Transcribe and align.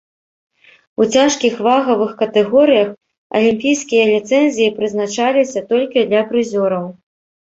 У 1.03 1.05
цяжкіх 1.17 1.59
вагавых 1.67 2.11
катэгорыях 2.23 2.89
алімпійскія 3.41 4.03
ліцэнзіі 4.13 4.73
прызначаліся 4.81 5.65
толькі 5.75 6.07
для 6.11 6.21
прызёраў. 6.33 6.85